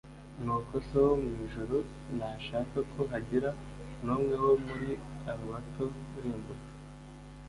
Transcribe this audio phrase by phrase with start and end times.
[0.43, 1.77] Nuko So wo mu ijuru
[2.15, 3.49] ntashaka ko hagira
[4.03, 4.89] n'umwe wo muri
[5.31, 5.85] aba bato
[6.17, 6.69] urimbuka."